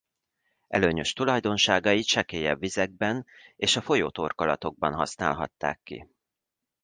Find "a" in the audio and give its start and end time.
3.75-3.81